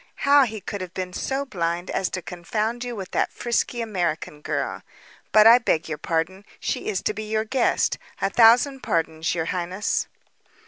[0.25, 4.41] How he could have been so blind as to confound you with that frisky American
[4.41, 4.81] girl
[5.31, 6.43] but I beg your pardon.
[6.59, 7.99] She is to be your guest.
[8.19, 10.07] A thousand pardons, your highness."